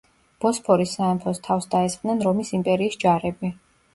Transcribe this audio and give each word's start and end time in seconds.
ბოსფორის 0.45 0.93
სამეფოს 0.99 1.41
თავს 1.47 1.69
დაესხნენ 1.75 2.23
რომის 2.27 2.53
იმპერიის 2.61 2.99
ჯარები. 3.05 3.53